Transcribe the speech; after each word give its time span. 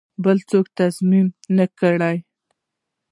بل 0.23 0.37
څوک 0.49 0.65
تضمین 0.77 1.27
نه 1.57 1.65
کړم. 1.79 2.17